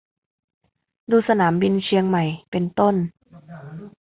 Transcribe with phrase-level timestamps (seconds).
[1.11, 2.95] ดูสนามบินเชียงใหม่เป็นต้น